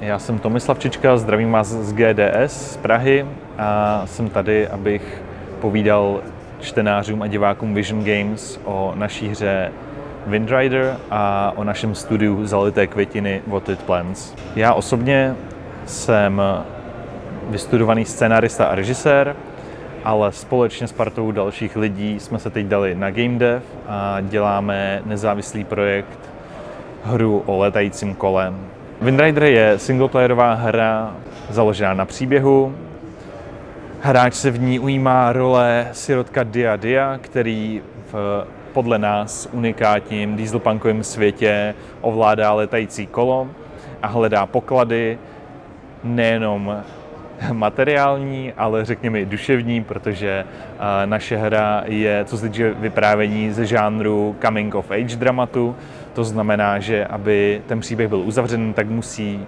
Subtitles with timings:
[0.00, 3.26] Já jsem Tomislav Čička, zdravím vás z GDS z Prahy
[3.58, 5.22] a jsem tady, abych
[5.60, 6.20] povídal
[6.60, 9.72] čtenářům a divákům Vision Games o naší hře
[10.26, 14.34] Windrider a o našem studiu Zalité květiny It Plans.
[14.56, 15.36] Já osobně
[15.86, 16.42] jsem
[17.48, 19.36] vystudovaný scénárista a režisér,
[20.04, 25.02] ale společně s partou dalších lidí jsme se teď dali na game dev a děláme
[25.04, 26.18] nezávislý projekt
[27.04, 28.52] hru o letajícím kole.
[29.00, 31.16] Windrider je singleplayerová hra
[31.50, 32.74] založená na příběhu.
[34.00, 37.82] Hráč se v ní ujímá role sirotka Dia Dia, který
[38.12, 43.48] v podle nás unikátním dieselpunkovém světě ovládá letající kolo
[44.02, 45.18] a hledá poklady
[46.04, 46.82] nejenom
[47.52, 50.44] materiální, ale řekněme i duševní, protože
[51.04, 55.76] naše hra je, co se týče vyprávění ze žánru coming of age dramatu.
[56.12, 59.46] To znamená, že aby ten příběh byl uzavřen, tak musí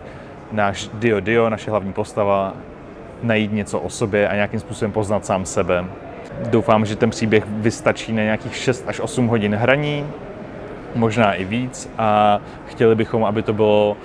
[0.53, 2.55] náš Dio Dio, naše hlavní postava,
[3.23, 5.85] najít něco o sobě a nějakým způsobem poznat sám sebe.
[6.51, 10.07] Doufám, že ten příběh vystačí na nějakých 6 až 8 hodin hraní,
[10.95, 13.97] možná i víc a chtěli bychom, aby to bylo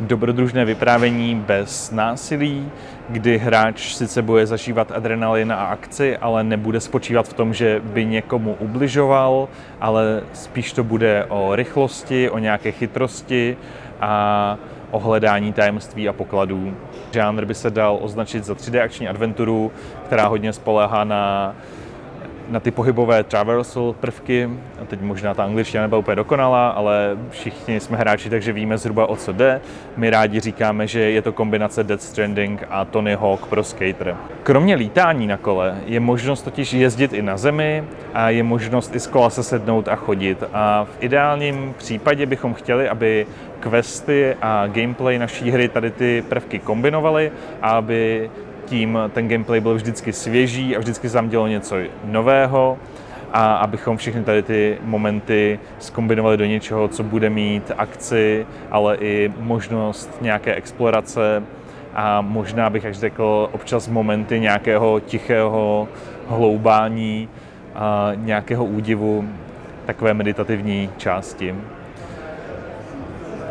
[0.00, 2.70] dobrodružné vyprávění bez násilí,
[3.08, 8.04] kdy hráč sice bude zažívat adrenalin a akci, ale nebude spočívat v tom, že by
[8.04, 9.48] někomu ubližoval,
[9.80, 13.56] ale spíš to bude o rychlosti, o nějaké chytrosti
[14.00, 14.58] a
[14.90, 16.74] o hledání tajemství a pokladů.
[17.10, 19.72] Žánr by se dal označit za 3D akční adventuru,
[20.06, 21.54] která hodně spoléhá na
[22.48, 24.50] na ty pohybové traversal prvky.
[24.82, 29.06] A teď možná ta angličtina nebyla úplně dokonalá, ale všichni jsme hráči, takže víme zhruba
[29.06, 29.60] o co jde.
[29.96, 34.16] My rádi říkáme, že je to kombinace Dead Stranding a Tony Hawk pro skater.
[34.42, 39.00] Kromě lítání na kole je možnost totiž jezdit i na zemi a je možnost i
[39.00, 40.44] z kola se sednout a chodit.
[40.52, 43.26] A v ideálním případě bychom chtěli, aby
[43.60, 48.30] questy a gameplay naší hry tady ty prvky kombinovaly a aby
[48.66, 52.78] tím ten gameplay byl vždycky svěží a vždycky se tam dělo něco nového
[53.32, 59.32] a abychom všechny tady ty momenty skombinovali do něčeho, co bude mít akci, ale i
[59.40, 61.42] možnost nějaké explorace
[61.94, 65.88] a možná bych až řekl občas momenty nějakého tichého
[66.28, 67.28] hloubání,
[67.76, 69.28] a nějakého údivu,
[69.86, 71.54] takové meditativní části.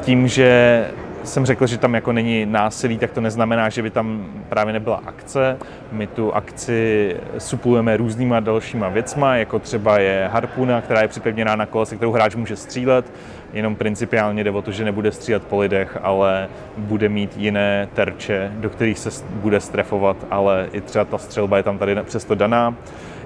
[0.02, 0.86] Tím, že
[1.26, 5.02] jsem řekl, že tam jako není násilí, tak to neznamená, že by tam právě nebyla
[5.06, 5.58] akce.
[5.92, 11.66] My tu akci suplujeme různýma dalšíma věcma, jako třeba je harpuna, která je připevněná na
[11.66, 13.12] kole, se kterou hráč může střílet.
[13.54, 16.48] Jenom principiálně jde o to, že nebude střílet po lidech, ale
[16.78, 21.64] bude mít jiné terče, do kterých se bude strefovat, ale i třeba ta střelba je
[21.64, 22.76] tam tady přesto daná.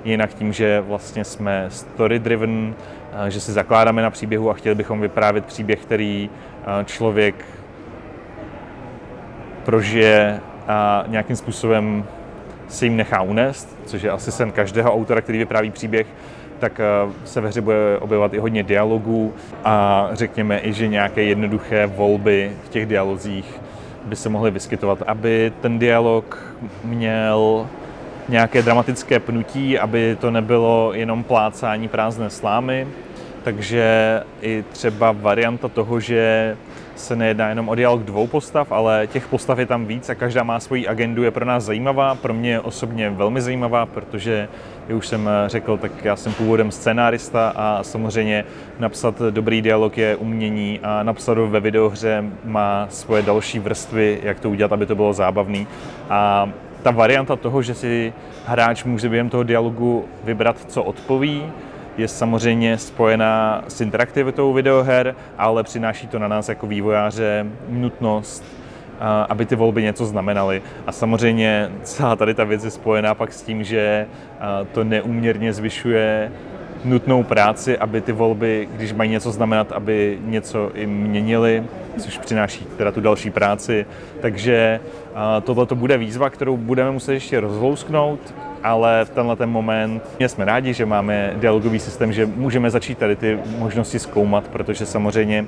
[0.04, 2.76] Jinak tím, že vlastně jsme story driven,
[3.28, 6.30] že si zakládáme na příběhu a chtěli bychom vyprávět příběh, který
[6.86, 7.46] člověk
[9.70, 12.06] prožije a nějakým způsobem
[12.68, 16.08] se jim nechá unést, což je asi sen každého autora, který vypráví příběh,
[16.60, 21.24] tak eh, se ve hře bude objevovat i hodně dialogů a řekněme i, že nějaké
[21.24, 23.62] jednoduché volby v těch dialozích
[24.06, 27.68] by se mohly vyskytovat, aby ten dialog měl
[28.30, 32.88] nějaké dramatické pnutí, aby to nebylo jenom plácání prázdné slámy,
[33.50, 36.58] takže i třeba varianta toho, že
[36.96, 40.44] se nejedná jenom o dialog dvou postav, ale těch postav je tam víc a každá
[40.44, 44.48] má svoji agendu, je pro nás zajímavá, pro mě osobně velmi zajímavá, protože,
[44.88, 48.46] jak už jsem řekl, tak já jsem původem scénárista a samozřejmě
[48.80, 54.40] napsat dobrý dialog je umění a napsat ho ve videohře má svoje další vrstvy, jak
[54.40, 55.68] to udělat, aby to bylo zábavný.
[56.10, 56.50] A
[56.84, 58.14] ta varianta toho, že si
[58.46, 61.44] hráč může během toho dialogu vybrat, co odpoví,
[62.00, 68.44] je samozřejmě spojená s interaktivitou videoher, ale přináší to na nás jako vývojáře nutnost,
[69.30, 70.62] aby ty volby něco znamenaly.
[70.88, 74.08] A samozřejmě celá tady ta věc je spojená pak s tím, že
[74.72, 76.32] to neuměrně zvyšuje
[76.86, 81.64] nutnou práci, aby ty volby, když mají něco znamenat, aby něco i měnili,
[81.98, 83.86] což přináší teda tu další práci.
[84.22, 84.80] Takže
[85.44, 88.20] tohle to bude výzva, kterou budeme muset ještě rozlousknout
[88.64, 92.98] ale v tenhle ten moment mě jsme rádi, že máme dialogový systém, že můžeme začít
[92.98, 95.46] tady ty možnosti zkoumat, protože samozřejmě,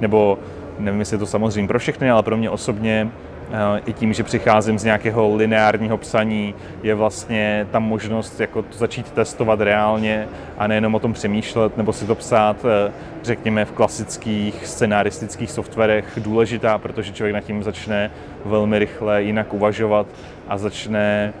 [0.00, 0.38] nebo
[0.78, 3.08] nevím, jestli je to samozřejmě pro všechny, ale pro mě osobně
[3.50, 8.78] eh, i tím, že přicházím z nějakého lineárního psaní, je vlastně tam možnost jako to
[8.78, 10.28] začít testovat reálně
[10.58, 12.92] a nejenom o tom přemýšlet nebo si to psát, eh,
[13.22, 18.10] řekněme, v klasických scenaristických softwarech důležitá, protože člověk nad tím začne
[18.44, 20.06] velmi rychle jinak uvažovat
[20.48, 21.32] a začne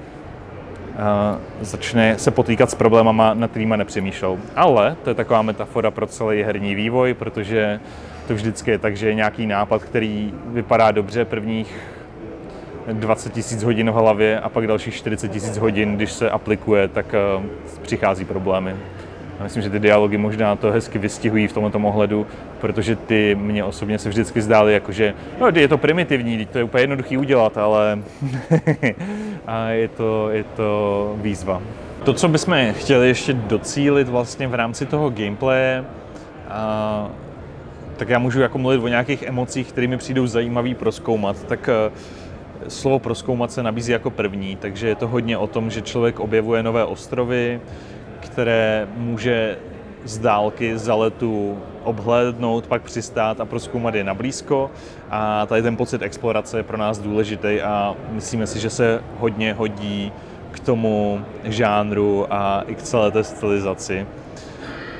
[1.60, 4.38] začne se potýkat s problémama, nad kterými nepřemýšlel.
[4.56, 7.80] Ale to je taková metafora pro celý herní vývoj, protože
[8.28, 11.80] to vždycky je tak, že je nějaký nápad, který vypadá dobře prvních
[12.92, 17.14] 20 tisíc hodin v hlavě a pak dalších 40 tisíc hodin, když se aplikuje, tak
[17.38, 17.44] uh,
[17.82, 18.76] přichází problémy.
[19.40, 22.26] A myslím, že ty dialogy možná to hezky vystihují v tomto ohledu,
[22.60, 26.64] protože ty mě osobně se vždycky zdály jako, že no, je to primitivní, to je
[26.64, 27.98] úplně jednoduchý udělat, ale
[29.46, 31.62] a je, to, je to výzva.
[32.04, 35.84] To, co bychom chtěli ještě docílit vlastně v rámci toho gameplaye,
[36.48, 37.08] a,
[37.96, 41.44] tak já můžu jako mluvit o nějakých emocích, které mi přijdou zajímavý proskoumat.
[41.44, 41.90] Tak eh,
[42.68, 46.62] slovo proskoumat se nabízí jako první, takže je to hodně o tom, že člověk objevuje
[46.62, 47.60] nové ostrovy,
[48.38, 49.56] které může
[50.04, 54.70] z dálky za letu obhlédnout, pak přistát a proskoumat je nablízko.
[55.10, 59.52] A tady ten pocit explorace je pro nás důležitý a myslíme si, že se hodně
[59.52, 60.12] hodí
[60.50, 64.06] k tomu žánru a i k celé té stylizaci.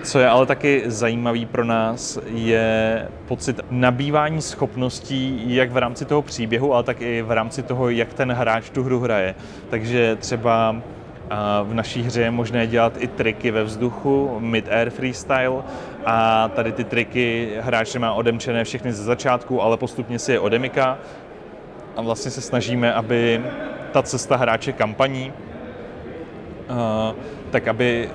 [0.02, 6.22] Co je ale taky zajímavý pro nás, je pocit nabývání schopností jak v rámci toho
[6.22, 9.34] příběhu, ale tak i v rámci toho, jak ten hráč tu hru hraje.
[9.70, 10.76] Takže třeba
[11.62, 15.62] v naší hře je možné dělat i triky ve vzduchu, mid-air freestyle.
[16.06, 20.98] A tady ty triky hráč má odemčené všechny ze začátku, ale postupně si je odemyká.
[21.96, 23.44] A vlastně se snažíme, aby
[23.92, 25.32] ta cesta hráče kampaní,
[27.50, 28.10] tak aby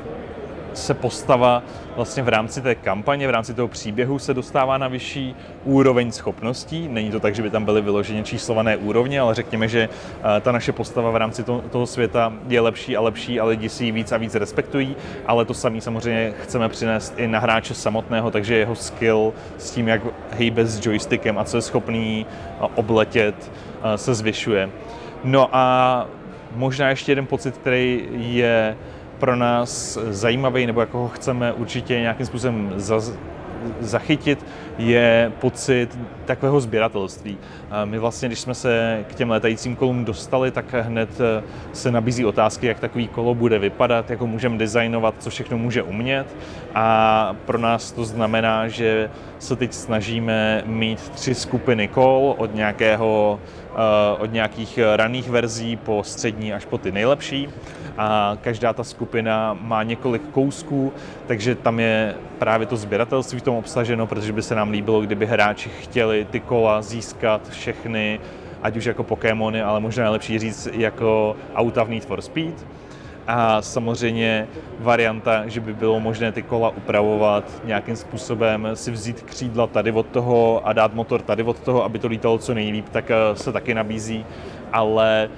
[0.74, 1.64] se postava
[1.96, 6.88] vlastně v rámci té kampaně, v rámci toho příběhu se dostává na vyšší úroveň schopností.
[6.88, 10.52] Není to tak, že by tam byly vyloženě číslované úrovně, ale řekněme, že eh, ta
[10.52, 13.92] naše postava v rámci to, toho světa je lepší a lepší a lidi si ji
[13.92, 14.96] víc a víc respektují,
[15.28, 19.88] ale to samý samozřejmě chceme přinést i na hráče samotného, takže jeho skill s tím,
[19.88, 23.52] jak hejbe s joystickem a co je schopný eh, obletět,
[23.84, 24.69] eh, se zvyšuje.
[25.24, 26.08] No a
[26.56, 28.78] možná ještě jeden pocit, který je
[29.24, 32.74] pro nás zajímavý, nebo jako ho chceme určitě nějakým způsobem
[33.80, 34.46] zachytit,
[34.78, 37.38] je pocit takového sběratelství.
[37.86, 41.44] My vlastně, když jsme se k těm letajícím kolům dostali, tak hned eh,
[41.74, 46.36] se nabízí otázky, jak takový kolo bude vypadat, jako můžeme designovat, co všechno může umět.
[46.76, 49.10] A pro nás to znamená, že
[49.40, 53.40] se teď snažíme mít tři skupiny kol od nějakého
[54.20, 57.50] od nějakých raných verzí po střední až po ty nejlepší
[57.98, 60.94] a každá ta skupina má několik kousků,
[61.28, 65.25] takže tam je právě to sběratelství v tom obsaženo, protože by se nám líbilo, kdyby
[65.25, 68.20] hráči chtěli ty kola získat všechny,
[68.64, 72.66] ať už jako Pokémony, ale možná je lepší říct jako auta v Need for Speed.
[73.28, 74.48] A samozřejmě
[74.80, 80.06] varianta, že by bylo možné ty kola upravovat nějakým způsobem, si vzít křídla tady od
[80.06, 83.52] toho a dát motor tady od toho, aby to lítalo co nejlíp, tak eh, se
[83.52, 84.25] taky nabízí.
[84.74, 85.30] Ale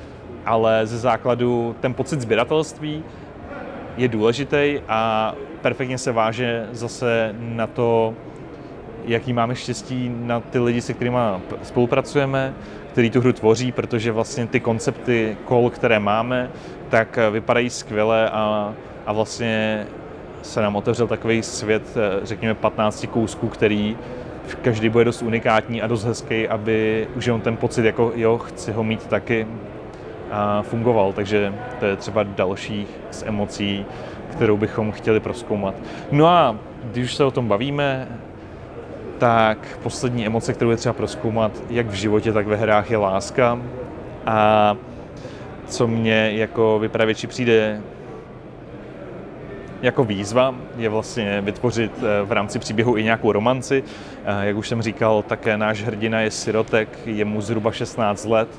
[0.45, 3.03] ale ze základu ten pocit sběratelství
[3.97, 8.13] je důležitý a perfektně se váže zase na to,
[9.05, 11.17] jaký máme štěstí na ty lidi, se kterými
[11.63, 12.53] spolupracujeme,
[12.95, 16.49] který tu hru tvoří, protože vlastně ty koncepty kol, které máme,
[16.89, 18.73] tak vypadají skvěle a,
[19.05, 19.85] a vlastně
[20.41, 23.97] se nám otevřel takový svět, řekněme, 15 kousků, který
[24.61, 28.71] každý bude dost unikátní a dost hezký, aby už jenom ten pocit, jako jo, chci
[28.71, 29.47] ho mít taky,
[30.31, 33.85] a fungoval, takže to je třeba další z emocí,
[34.31, 35.75] kterou bychom chtěli proskoumat.
[36.11, 38.07] No a když se o tom bavíme,
[39.17, 43.59] tak poslední emoce, kterou je třeba proskoumat, jak v životě, tak ve hrách, je láska.
[44.25, 44.75] A
[45.67, 47.81] co mě jako vypravěči přijde
[49.81, 53.83] jako výzva je vlastně vytvořit eh, v rámci příběhu i nějakou romanci.
[54.25, 58.49] Eh, jak už jsem říkal, také náš hrdina je sirotek, je mu zhruba 16 let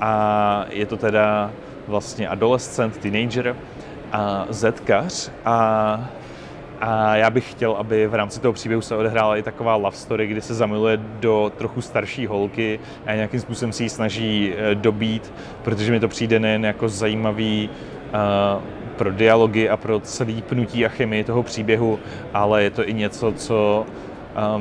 [0.00, 1.50] a je to teda
[1.86, 3.56] vlastně adolescent, teenager
[4.12, 6.10] a zetkař a
[6.80, 10.26] a já bych chtěl, aby v rámci toho příběhu se odehrála i taková love story,
[10.26, 15.32] kdy se zamiluje do trochu starší holky a nějakým způsobem si ji snaží eh, dobít,
[15.62, 18.62] protože mi to přijde nejen jako zajímavý uh,
[18.96, 21.98] pro dialogy a pro celý pnutí a chemii toho příběhu,
[22.34, 23.86] ale je to i něco, co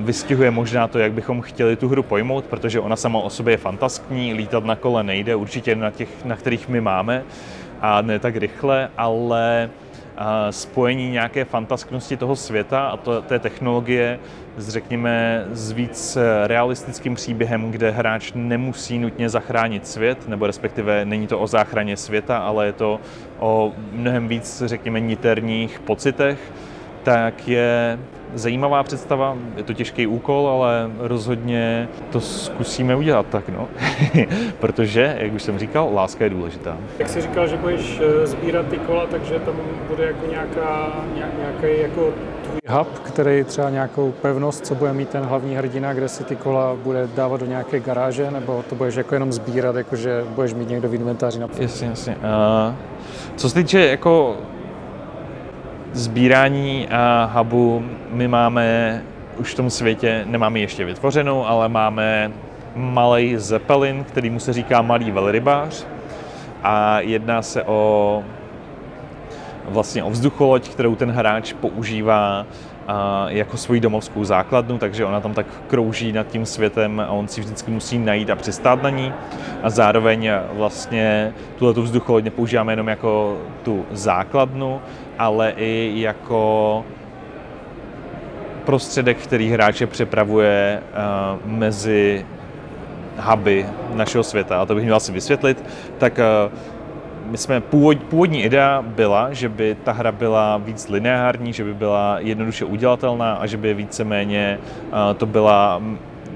[0.04, 3.58] vystihuje možná to, jak bychom chtěli tu hru pojmout, protože ona sama o sobě je
[3.58, 7.24] fantaskní, lítat na kole nejde, určitě na těch, na kterých my máme
[7.82, 9.70] a ne tak rychle, ale
[10.50, 14.20] spojení nějaké fantasknosti toho světa a to, té technologie
[14.58, 21.28] s, řekněme, s víc realistickým příběhem, kde hráč nemusí nutně zachránit svět, nebo respektive není
[21.28, 23.00] to o záchraně světa, ale je to
[23.40, 26.40] o mnohem víc, řekněme, niterních pocitech,
[27.04, 28.00] tak je
[28.38, 33.68] zajímavá představa, je to těžký úkol, ale rozhodně to zkusíme udělat tak, no.
[34.60, 36.78] Protože, jak už jsem říkal, láska je důležitá.
[37.00, 39.56] Jak jsi říkal, že budeš eh, sbírat ty kola, takže tam
[39.88, 40.92] bude jako nějaká,
[41.38, 42.14] nějaký jako
[42.44, 46.36] tvůj hub, který třeba nějakou pevnost, co bude mít ten hlavní hrdina, kde si ty
[46.36, 50.70] kola bude dávat do nějaké garáže, nebo to budeš jako jenom sbírat, jakože budeš mít
[50.70, 51.64] někdo v inventáři například?
[51.64, 52.16] Jasně, jasně.
[52.16, 52.76] Uh,
[53.36, 54.38] co se týče jako
[55.98, 59.02] sbírání a hubu my máme
[59.38, 62.32] už v tom světě, nemáme ještě vytvořenou, ale máme
[62.76, 65.86] malý Zeppelin, který mu se říká malý velrybář.
[66.64, 68.24] A jedná se o
[69.66, 72.46] vlastně o vzducholoď, kterou ten hráč používá
[73.28, 77.42] jako svoji domovskou základnu, takže ona tam tak krouží nad tím světem a on si
[77.42, 79.14] vždycky musí najít a přistát na ní.
[79.64, 84.82] A zároveň vlastně tuhle tu vzducholoď nepoužíváme jenom jako tu základnu,
[85.20, 86.86] ale i jako
[88.66, 90.82] prostředek, který hráče přepravuje
[91.46, 92.26] mezi
[93.22, 94.62] huby našeho světa.
[94.62, 95.64] A to bych měl asi vysvětlit.
[95.98, 96.20] Tak
[97.28, 101.74] my jsme původ, původní idea byla, že by ta hra byla víc lineární, že by
[101.74, 105.82] byla jednoduše udělatelná a že by víceméně uh, to byla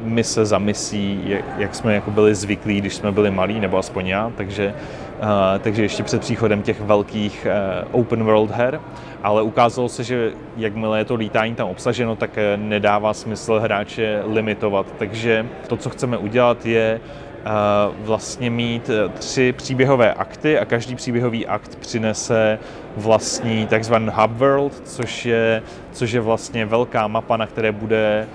[0.03, 4.31] mise za misí, jak jsme jako byli zvyklí, když jsme byli malí, nebo aspoň já,
[4.38, 4.74] takže,
[5.19, 5.25] uh,
[5.60, 7.48] takže ještě před příchodem těch velkých
[7.91, 8.79] uh, open world her,
[9.24, 14.86] ale ukázalo se, že jakmile je to lítání tam obsaženo, tak nedává smysl hráče limitovat,
[14.98, 17.00] takže to, co chceme udělat, je
[18.00, 22.60] vlastně mít tři příběhové akty a každý příběhový akt přinese
[22.98, 28.27] vlastní takzvaný hub world, což je, což je vlastně velká mapa, na které bude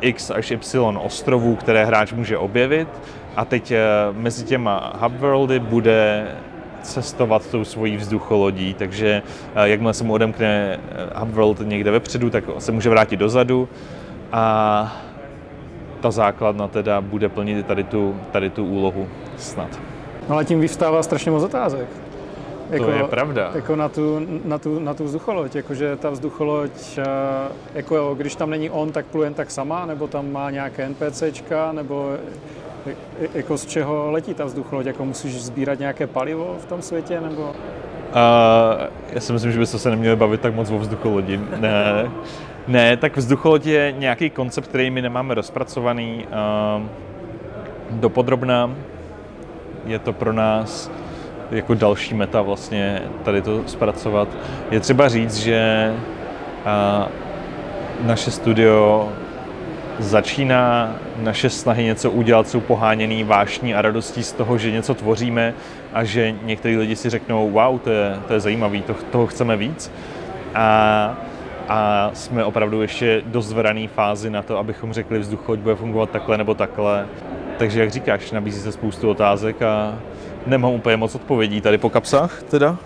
[0.00, 2.88] X až Y ostrovů, které hráč může objevit.
[3.36, 3.80] A teď eh,
[4.12, 6.26] mezi těma hub worldy bude
[6.82, 9.22] cestovat tou svojí vzducholodí, takže
[9.54, 13.68] eh, jakmile se mu odemkne eh, hub world někde vepředu, tak se může vrátit dozadu.
[14.32, 14.96] A
[16.02, 19.68] ta základna teda bude plnit tady tu, tady tu úlohu snad.
[20.28, 21.88] No ale tím vyvstává strašně moc otázek.
[22.70, 23.50] Jako, to je pravda.
[23.54, 26.98] Jako na tu, na tu, na tu vzducholoď, jakože ta vzducholoď,
[27.74, 31.72] jako když tam není on, tak pluje jen tak sama, nebo tam má nějaké NPCčka,
[31.72, 32.16] nebo
[33.34, 37.42] jako z čeho letí ta vzducholoď, jako musíš sbírat nějaké palivo v tom světě, nebo?
[37.42, 37.54] Uh,
[39.12, 41.40] já si myslím, že bychom se neměli bavit tak moc o vzducholodi.
[41.60, 42.10] Ne,
[42.68, 46.86] ne tak vzducholoď je nějaký koncept, který my nemáme rozpracovaný uh,
[47.90, 48.70] dopodrobná.
[49.86, 50.90] Je to pro nás
[51.50, 54.28] jako další meta vlastně tady to zpracovat.
[54.70, 55.92] Je třeba říct, že
[58.00, 59.08] naše studio
[59.98, 65.54] začíná naše snahy něco udělat, jsou poháněný vášní a radostí z toho, že něco tvoříme
[65.92, 69.56] a že někteří lidi si řeknou, wow, to je, to je zajímavý, to, toho chceme
[69.56, 69.92] víc.
[70.54, 71.16] A,
[71.68, 76.10] a jsme opravdu ještě dost v rané fázi na to, abychom řekli, vzduchoď bude fungovat
[76.10, 77.06] takhle nebo takhle.
[77.58, 79.98] Takže jak říkáš, nabízí se spoustu otázek a
[80.46, 82.76] nemám úplně moc odpovědí tady po kapsách teda.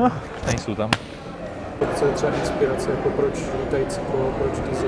[0.00, 0.12] Ah,
[0.46, 0.90] nejsou tam.
[1.94, 4.86] Co je třeba inspirace, jako proč lítající kolo, proč ty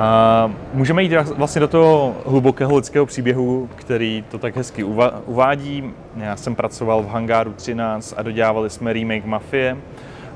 [0.00, 4.84] a můžeme jít vlastně do toho hlubokého lidského příběhu, který to tak hezky
[5.26, 5.94] uvádí.
[6.16, 9.76] Já jsem pracoval v Hangáru 13 a dodělávali jsme remake Mafie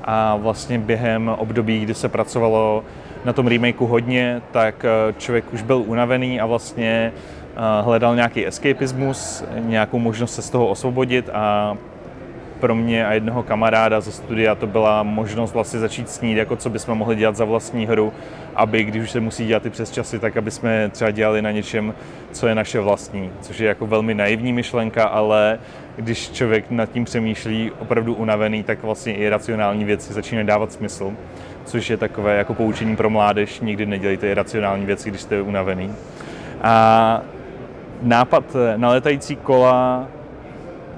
[0.03, 2.83] a vlastně během období, kdy se pracovalo
[3.25, 7.11] na tom remakeu hodně, tak eh, člověk už byl unavený a vlastně
[7.55, 11.77] eh, hledal nějaký escapismus, nějakou možnost se z toho osvobodit a
[12.59, 16.69] pro mě a jednoho kamaráda ze studia to byla možnost vlastně začít snít, jako co
[16.69, 18.13] bychom mohli dělat za vlastní hru,
[18.55, 21.51] aby když už se musí dělat i přes časy, tak aby jsme třeba dělali na
[21.51, 21.93] něčem,
[22.31, 25.59] co je naše vlastní, což je jako velmi naivní myšlenka, ale
[25.95, 31.13] když člověk nad tím přemýšlí opravdu unavený, tak vlastně i racionální věci začínají dávat smysl,
[31.65, 35.95] což je takové jako poučení pro mládež, nikdy nedělejte iracionální věci, když jste unavený.
[36.61, 37.21] A
[38.01, 40.07] nápad na letající kola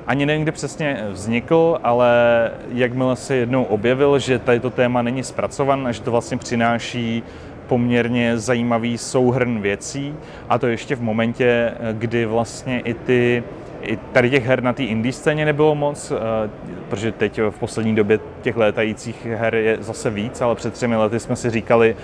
[0.07, 5.23] ani nevím, kde přesně vznikl, ale jakmile se jednou objevil, že tady to téma není
[5.23, 7.23] zpracovan a že to vlastně přináší
[7.67, 10.15] poměrně zajímavý souhrn věcí
[10.49, 13.43] a to ještě v momentě, kdy vlastně i ty
[13.81, 16.49] i tady těch her na té indie scéně nebylo moc, eh,
[16.89, 21.19] protože teď v poslední době těch létajících her je zase víc, ale před třemi lety
[21.19, 21.95] jsme si říkali,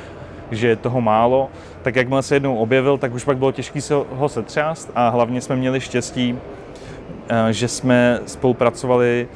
[0.52, 1.50] že je toho málo,
[1.82, 5.42] tak jakmile se jednou objevil, tak už pak bylo těžké se ho setřást a hlavně
[5.42, 6.38] jsme měli štěstí,
[7.52, 9.28] že jsme spolupracovali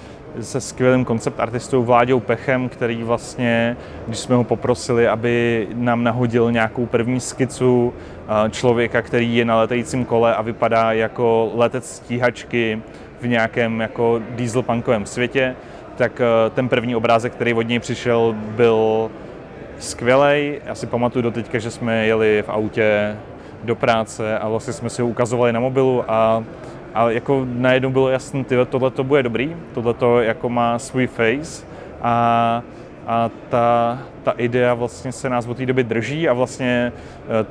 [0.41, 3.77] se skvělým koncept artistou Vláďou Pechem, který vlastně,
[4.07, 9.59] když jsme ho poprosili, aby nám nahodil nějakou první skicu eh, člověka, který je na
[9.59, 12.81] letajícím kole a vypadá jako letec stíhačky
[13.21, 15.55] v nějakém jako dieselpunkovém světě,
[15.95, 19.11] tak eh, ten první obrázek, který od něj přišel, byl
[19.79, 20.61] skvělej.
[20.65, 23.17] Já si pamatuju do teďka, že jsme jeli v autě
[23.63, 26.43] do práce a vlastně jsme si ho ukazovali na mobilu a,
[26.95, 31.07] a jako najednou bylo jasné, že tohle to bude dobrý, tohle to jako má svůj
[31.07, 31.65] face
[32.01, 32.63] a,
[33.07, 36.93] a ta, ta idea vlastně se nás od té doby drží a vlastně
[37.41, 37.45] eh,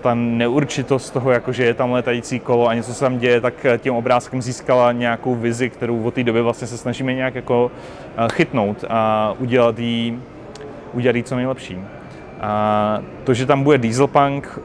[0.00, 3.64] ta neurčitost toho, jako že je tam letající kolo a něco se tam děje, tak
[3.64, 7.70] eh, tím obrázkem získala nějakou vizi, kterou od té doby vlastně se snažíme nějak jako
[8.16, 10.22] eh, chytnout a udělat jí,
[10.92, 11.78] udělat jí co nejlepší.
[12.40, 14.58] A to, že tam bude dieselpunk,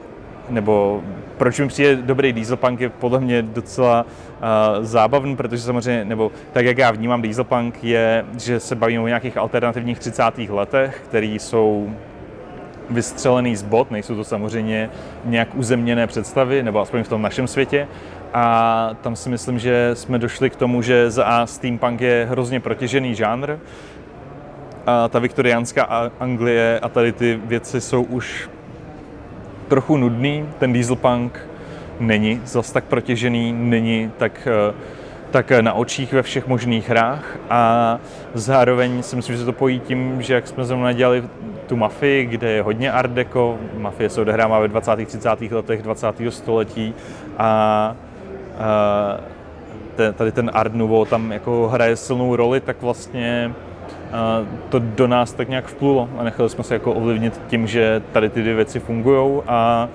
[0.49, 1.03] nebo
[1.37, 6.65] proč mi přijde dobrý dieselpunk, je podle mě docela uh, zábavný, protože samozřejmě, nebo tak
[6.65, 10.23] jak já vnímám dieselpunk, je, že se bavíme o nějakých alternativních 30.
[10.49, 11.89] letech, které jsou
[12.89, 14.89] vystřelený z bot, nejsou to samozřejmě
[15.25, 17.87] nějak uzemněné představy, nebo aspoň v tom našem světě.
[18.33, 22.59] A tam si myslím, že jsme došli k tomu, že za A steampunk je hrozně
[22.59, 23.57] protěžený žánr,
[24.85, 28.49] a ta viktoriánská Anglie a tady ty věci jsou už
[29.67, 31.39] trochu nudný, ten dieselpunk
[31.99, 34.73] není zas tak protěžený, není tak, eh,
[35.31, 37.99] tak na očích ve všech možných hrách a
[38.33, 41.23] zároveň si myslím, že se to pojí tím, že jak jsme zrovna dělali
[41.67, 45.05] tu mafii, kde je hodně art deco, mafie se odehrává ve 20.
[45.05, 45.51] 30.
[45.51, 46.07] letech 20.
[46.29, 46.93] století
[47.37, 47.95] a,
[48.59, 49.17] a
[50.13, 53.53] tady ten art nouveau tam jako hraje silnou roli, tak vlastně
[54.69, 58.29] to do nás tak nějak vplulo a nechali jsme se jako ovlivnit tím, že tady
[58.29, 59.89] ty dvě věci fungují a,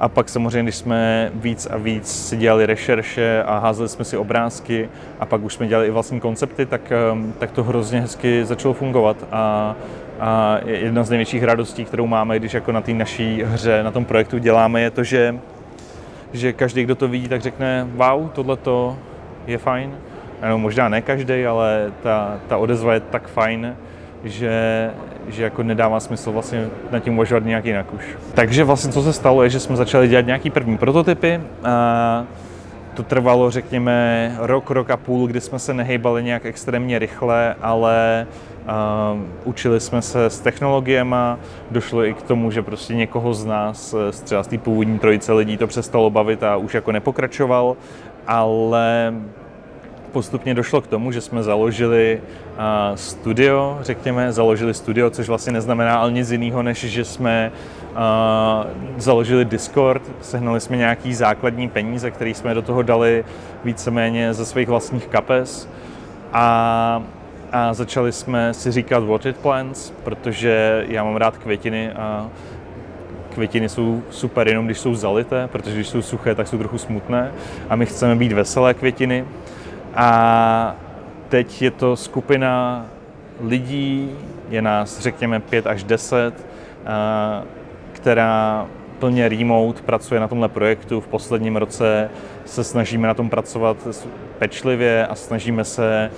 [0.00, 4.16] a pak samozřejmě, když jsme víc a víc si dělali rešerše a házeli jsme si
[4.16, 4.88] obrázky
[5.20, 8.74] a pak už jsme dělali i vlastní koncepty, tak, um, tak to hrozně hezky začalo
[8.74, 9.74] fungovat a,
[10.20, 14.04] a jedna z největších radostí, kterou máme, když jako na té naší hře, na tom
[14.04, 15.38] projektu děláme, je to, že,
[16.32, 18.58] že každý, kdo to vidí, tak řekne, wow, tohle
[19.46, 19.92] je fajn
[20.48, 23.76] no, možná ne každý, ale ta, ta odezva je tak fajn,
[24.24, 24.90] že,
[25.28, 28.04] že jako nedává smysl vlastně na tím uvažovat nějak jinak už.
[28.34, 31.40] Takže vlastně co se stalo je, že jsme začali dělat nějaký první prototypy.
[31.64, 32.24] A
[32.94, 38.26] to trvalo, řekněme, rok, rok a půl, kdy jsme se nehejbali nějak extrémně rychle, ale
[39.14, 41.16] uh, učili jsme se s technologiemi,
[41.70, 43.94] došlo i k tomu, že prostě někoho z nás,
[44.24, 47.76] třeba z té původní trojice lidí, to přestalo bavit a už jako nepokračoval,
[48.26, 49.14] ale
[50.16, 55.96] postupně došlo k tomu, že jsme založili uh, studio, řekněme, založili studio, což vlastně neznamená
[55.96, 57.52] ale nic jiného, než že jsme
[57.92, 58.00] uh,
[58.96, 63.24] založili Discord, sehnali jsme nějaký základní peníze, které jsme do toho dali
[63.64, 65.68] víceméně ze svých vlastních kapes
[66.32, 67.02] a,
[67.52, 72.28] a začali jsme si říkat water plants, protože já mám rád květiny a
[73.34, 77.32] květiny jsou super jenom když jsou zalité, protože když jsou suché, tak jsou trochu smutné
[77.68, 79.24] a my chceme být veselé květiny,
[79.96, 80.76] a
[81.28, 82.86] teď je to skupina
[83.40, 84.10] lidí,
[84.48, 86.46] je nás řekněme 5 až 10,
[87.92, 88.66] která
[88.98, 91.00] plně remote pracuje na tomhle projektu.
[91.00, 92.10] V posledním roce
[92.44, 93.76] se snažíme na tom pracovat
[94.38, 96.10] pečlivě a snažíme se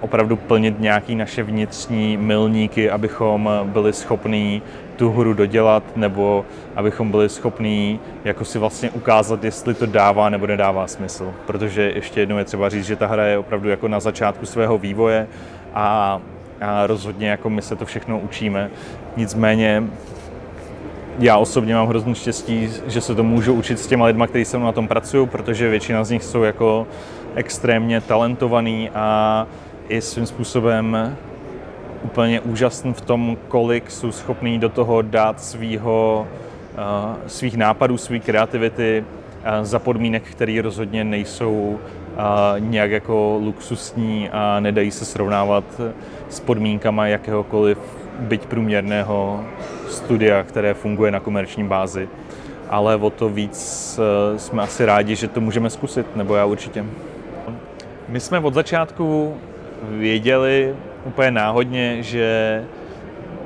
[0.00, 4.62] opravdu plnit nějaké naše vnitřní milníky, abychom byli schopní
[5.02, 6.44] tu hru dodělat, nebo
[6.76, 11.34] abychom byli schopní jako si vlastně ukázat, jestli to dává nebo nedává smysl.
[11.46, 14.78] Protože ještě jednou je třeba říct, že ta hra je opravdu jako na začátku svého
[14.78, 15.26] vývoje
[15.74, 16.20] a,
[16.60, 18.70] a rozhodně jako my se to všechno učíme.
[19.16, 19.82] Nicméně
[21.18, 24.56] já osobně mám hrozný štěstí, že se to můžu učit s těma lidma, kteří se
[24.56, 26.86] mnou na tom pracují, protože většina z nich jsou jako
[27.34, 29.46] extrémně talentovaný a
[29.88, 31.16] i svým způsobem
[32.02, 36.26] úplně úžasný v tom, kolik jsou schopní do toho dát svýho,
[36.72, 42.18] uh, svých nápadů, své kreativity uh, za podmínek, které rozhodně nejsou uh,
[42.58, 45.64] nějak jako luxusní a nedají se srovnávat
[46.28, 47.78] s podmínkama jakéhokoliv
[48.18, 49.44] byť průměrného
[49.88, 52.08] studia, které funguje na komerční bázi.
[52.70, 53.98] Ale o to víc
[54.36, 56.84] jsme asi rádi, že to můžeme zkusit, nebo já určitě.
[58.08, 59.36] My jsme od začátku
[59.82, 62.64] věděli úplně náhodně, že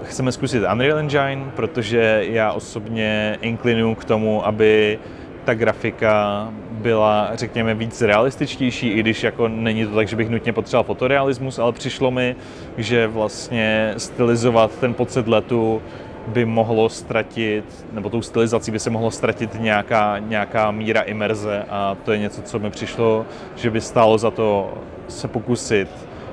[0.05, 4.99] chceme zkusit Unreal Engine, protože já osobně inklinuju k tomu, aby
[5.45, 10.53] ta grafika byla, řekněme, víc realističtější, i když jako není to tak, že bych nutně
[10.53, 12.37] potřeboval fotorealismus, ale přišlo mi,
[12.77, 15.83] že vlastně stylizovat ten pocit letu
[16.27, 21.97] by mohlo ztratit, nebo tou stylizací by se mohlo ztratit nějaká, nějaká míra imerze a
[22.05, 24.75] to je něco, co mi přišlo, že by stálo za to
[25.09, 25.89] se pokusit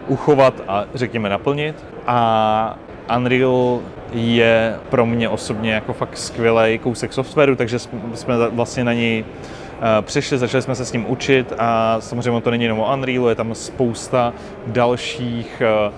[0.08, 1.86] uchovat a řekněme naplnit.
[2.08, 2.78] A
[3.18, 3.80] Unreal
[4.14, 7.80] je pro mě osobně jako fakt skvělý kousek softwaru, takže
[8.14, 12.52] jsme vlastně na něj eh, přišli, začali jsme se s ním učit a samozřejmě to
[12.52, 14.34] není jenom o Unrealu, je tam spousta
[14.68, 15.92] dalších eh,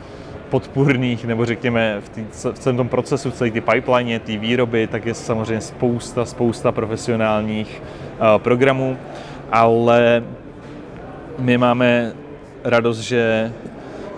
[0.49, 5.05] podpůrných, nebo řekněme v, tý, v celém tom procesu, celé ty pipeline, ty výroby, tak
[5.05, 8.97] je samozřejmě spousta, spousta profesionálních uh, programů,
[9.51, 10.23] ale
[11.39, 12.13] my máme
[12.63, 13.53] radost, že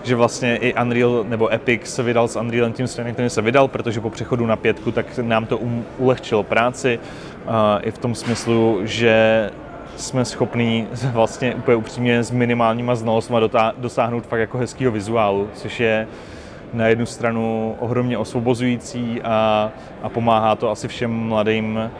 [0.04, 3.68] že vlastně i Unreal nebo Epic se vydal s Unrealem tím stejným, kterým se vydal,
[3.68, 6.98] protože po přechodu na pětku tak nám to um, ulehčilo práci.
[6.98, 9.50] Uh, i v tom smyslu, že
[9.96, 13.36] jsme schopní vlastně úplně upřímně s minimálníma znalostmi
[13.78, 16.06] dosáhnout fakt jako hezkého vizuálu, což je
[16.72, 19.70] na jednu stranu ohromně osvobozující a,
[20.02, 21.90] a pomáhá to asi všem mladým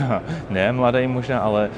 [0.50, 1.70] ne mladým možná, ale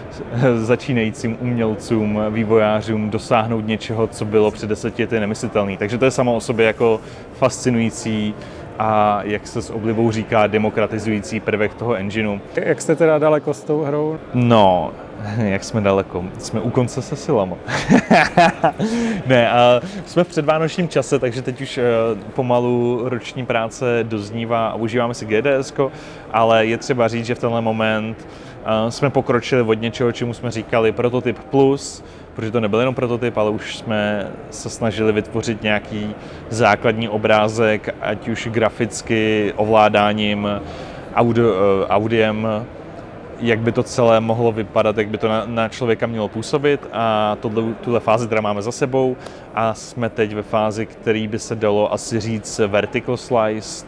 [0.56, 5.76] začínajícím umělcům, vývojářům dosáhnout něčeho, co bylo před deseti lety nemyslitelné.
[5.76, 7.00] Takže to je samo o sobě jako
[7.34, 8.34] fascinující
[8.78, 12.38] a jak se s oblibou říká, demokratizující prvek toho engineu.
[12.56, 14.18] Jak jste teda daleko s tou hrou?
[14.34, 14.92] No,
[15.38, 16.24] jak jsme daleko?
[16.38, 17.56] Jsme u konce se silama.
[19.26, 21.82] ne, a jsme v předvánočním čase, takže teď už eh,
[22.34, 25.72] pomalu roční práce doznívá a užíváme si GDS,
[26.32, 28.28] ale je třeba říct, že v tenhle moment
[28.64, 33.36] eh, jsme pokročili od něčeho, čemu jsme říkali prototyp plus, protože to nebyl jenom prototyp,
[33.36, 36.14] ale už jsme se snažili vytvořit nějaký
[36.50, 40.48] základní obrázek, ať už graficky, ovládáním,
[41.14, 42.48] audio, eh, audiem,
[43.40, 46.88] jak by to celé mohlo vypadat, jak by to na, na člověka mělo působit.
[46.92, 49.16] A tohle, tuhle fázi teda máme za sebou.
[49.54, 53.86] A jsme teď ve fázi, který by se dalo asi říct vertical slice,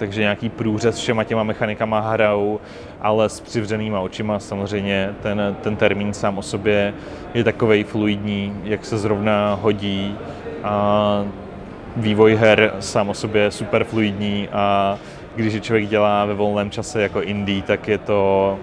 [0.00, 2.60] takže nějaký průřez všema těma mechanikama hrajou,
[3.00, 6.94] ale s přivřenýma očima samozřejmě ten, ten termín sám o sobě
[7.34, 10.16] je takový fluidní, jak se zrovna hodí
[10.64, 11.24] a
[11.96, 14.98] vývoj her sám o sobě je super fluidní a
[15.36, 18.58] když je člověk dělá ve volném čase jako indie, tak je to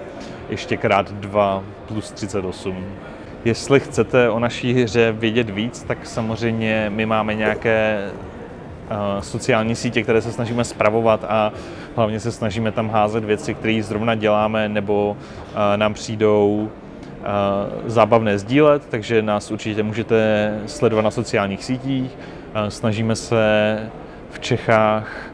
[0.50, 2.86] ještě krát 2 plus 38.
[3.46, 8.10] Jestli chcete o naší hře vědět víc, tak samozřejmě my máme nějaké
[9.20, 11.52] sociální sítě, které se snažíme spravovat a
[11.96, 16.70] hlavně se snažíme tam házet věci, které zrovna děláme nebo uh, nám přijdou uh,
[17.86, 22.18] zábavné sdílet, takže nás určitě můžete sledovat na sociálních sítích.
[22.70, 23.80] Snažíme se
[24.30, 25.32] v Čechách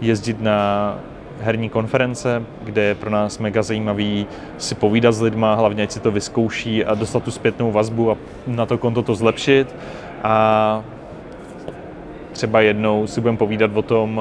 [0.00, 0.98] jezdit na
[1.40, 4.26] herní konference, kde je pro nás mega zajímavý
[4.58, 8.16] si povídat s lidma, hlavně ať si to vyzkouší a dostat tu zpětnou vazbu a
[8.46, 9.76] na to konto to zlepšit.
[10.22, 10.84] A
[12.32, 14.20] třeba jednou si budeme povídat o tom,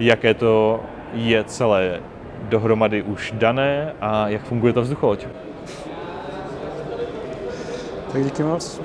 [0.00, 0.80] jaké to
[1.14, 2.00] je celé
[2.48, 5.26] dohromady už dané a jak funguje ta vzducholoď.
[8.12, 8.80] Tak díky moc.